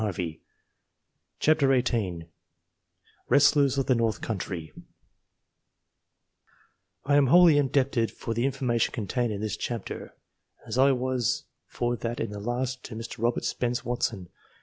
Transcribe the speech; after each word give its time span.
WRESTLERS 0.03 0.57
OF 1.45 1.61
THE 1.61 1.63
NORTH 1.63 1.85
COUNTRY 1.87 2.23
308 2.25 2.31
WEESTLEES 3.29 3.77
OF 3.77 3.85
THE 3.85 3.93
NOETH 3.93 4.21
COUNTEY 4.21 4.73
I 7.05 7.15
AM 7.17 7.27
wholly 7.27 7.59
indebted 7.59 8.09
for 8.09 8.33
the 8.33 8.45
information 8.47 8.93
contained 8.93 9.31
in 9.31 9.41
this 9.41 9.55
chapter, 9.55 10.15
as 10.65 10.79
I 10.79 10.91
was 10.91 11.43
for 11.67 11.95
that 11.97 12.19
in 12.19 12.31
the 12.31 12.39
last, 12.39 12.83
to 12.85 12.95
Mr. 12.95 13.21
Robert 13.21 13.45
Spence 13.45 13.85
Watson. 13.85 14.29